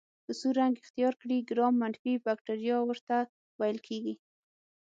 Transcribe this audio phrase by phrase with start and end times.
[0.25, 3.15] که سور رنګ اختیار کړي ګرام منفي بکټریا ورته
[3.59, 4.15] ویل کیږي.